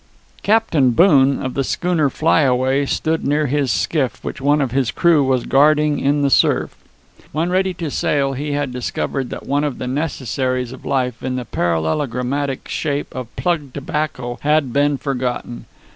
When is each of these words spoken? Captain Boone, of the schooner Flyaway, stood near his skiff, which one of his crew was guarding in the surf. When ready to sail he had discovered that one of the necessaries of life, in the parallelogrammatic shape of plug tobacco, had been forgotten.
Captain 0.41 0.89
Boone, 0.89 1.39
of 1.45 1.53
the 1.53 1.63
schooner 1.63 2.09
Flyaway, 2.09 2.87
stood 2.87 3.23
near 3.23 3.45
his 3.45 3.71
skiff, 3.71 4.17
which 4.23 4.41
one 4.41 4.59
of 4.59 4.71
his 4.71 4.89
crew 4.89 5.23
was 5.23 5.45
guarding 5.45 5.99
in 5.99 6.23
the 6.23 6.31
surf. 6.31 6.75
When 7.31 7.51
ready 7.51 7.75
to 7.75 7.91
sail 7.91 8.33
he 8.33 8.53
had 8.53 8.73
discovered 8.73 9.29
that 9.29 9.45
one 9.45 9.63
of 9.63 9.77
the 9.77 9.85
necessaries 9.85 10.71
of 10.71 10.85
life, 10.85 11.21
in 11.21 11.35
the 11.35 11.45
parallelogrammatic 11.45 12.67
shape 12.67 13.13
of 13.15 13.35
plug 13.35 13.73
tobacco, 13.73 14.39
had 14.41 14.73
been 14.73 14.97
forgotten. 14.97 15.65